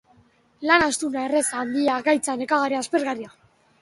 Lan 0.69 0.85
astuna, 0.85 1.21
erraza, 1.29 1.53
handia, 1.65 1.99
gaitza, 2.09 2.39
nekagarria, 2.43 2.81
aspergarria. 2.87 3.31